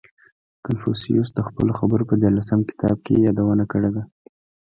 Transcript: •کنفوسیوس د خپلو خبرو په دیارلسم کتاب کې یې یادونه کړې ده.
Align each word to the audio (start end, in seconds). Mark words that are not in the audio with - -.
•کنفوسیوس 0.65 1.29
د 1.33 1.39
خپلو 1.47 1.71
خبرو 1.79 2.07
په 2.09 2.15
دیارلسم 2.21 2.59
کتاب 2.69 2.97
کې 3.05 3.13
یې 3.15 3.23
یادونه 3.27 3.63
کړې 3.71 3.89
ده. 3.95 4.03